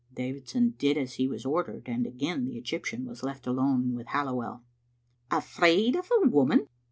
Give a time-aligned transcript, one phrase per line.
[0.15, 4.07] "Davidson did as he was ordered, and again the Egyp tian was left alone with
[4.07, 4.63] Halliwell.
[5.29, 6.67] "Afraid of a woman!"